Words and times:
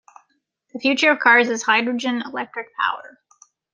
The 0.73 0.79
future 0.79 1.11
of 1.11 1.19
cars 1.19 1.47
is 1.47 1.61
Hydrogen 1.61 2.23
Electric 2.25 2.75
power. 2.75 3.19